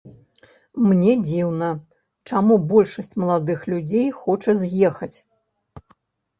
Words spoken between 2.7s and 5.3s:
большасць маладых людзей хоча з'ехаць.